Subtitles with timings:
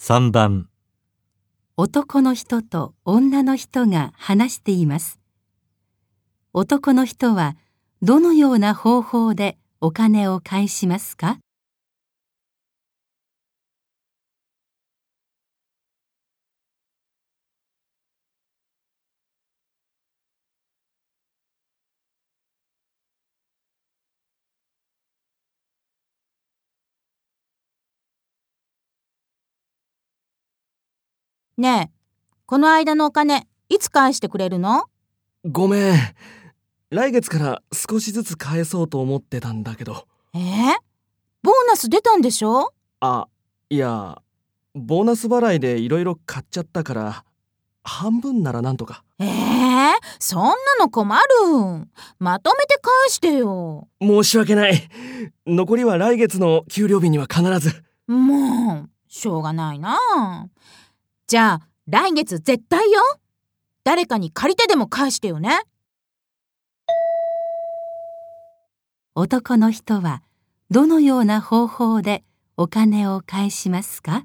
[0.00, 0.68] 3番
[1.76, 5.18] 男の人と女の人が話しています。
[6.52, 7.56] 男の人は
[8.00, 11.40] どのような方法でお金を返しますか？
[31.58, 31.92] ねえ、
[32.46, 34.84] この間のお金、いつ返してくれるの？
[35.44, 35.98] ごめん。
[36.90, 40.06] 来月から少しずつ返そうと思ってたんだけど。
[40.34, 40.42] えー、
[41.42, 42.72] ボーナス出たんでしょ？
[43.00, 43.26] あ、
[43.70, 44.22] いや、
[44.76, 47.24] ボーナス払いでいろいろ買っちゃったから、
[47.82, 49.02] 半分ならなんとか。
[49.18, 49.28] えー、
[50.20, 51.24] そんなの困る。
[52.20, 53.88] まとめて返してよ。
[54.00, 54.88] 申し訳ない。
[55.44, 57.82] 残りは来月の給料日には必ず。
[58.06, 59.98] もう、しょうがないな。
[61.28, 63.02] じゃあ、来月絶対よ。
[63.84, 65.60] 誰かに借りてでも返してよね。
[69.14, 70.22] 男の人は
[70.70, 72.24] どのような方法で
[72.56, 74.24] お金を返しますか？